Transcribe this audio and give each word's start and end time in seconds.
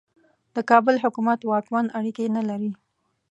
د 0.55 0.57
کابل 0.69 0.95
حکومت 1.03 1.39
واکمن 1.43 1.85
اړیکې 1.97 2.25
نه 2.35 2.41
لري. 2.49 2.71